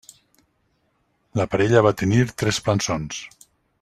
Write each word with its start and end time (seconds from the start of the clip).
La 1.41 1.47
parella 1.51 1.83
va 1.89 1.93
tenir 2.03 2.25
tres 2.43 2.61
plançons. 2.69 3.21